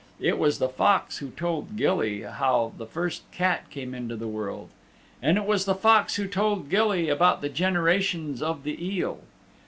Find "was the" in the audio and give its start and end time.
0.39-0.67, 5.45-5.75